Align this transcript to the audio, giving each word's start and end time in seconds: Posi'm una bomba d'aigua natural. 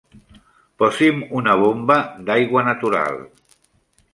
Posi'm 0.83 1.19
una 1.41 1.55
bomba 1.65 1.99
d'aigua 2.31 2.65
natural. 2.71 3.21